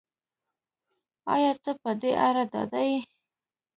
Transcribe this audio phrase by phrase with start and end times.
[1.33, 2.99] ایا ته په دې اړه ډاډه یې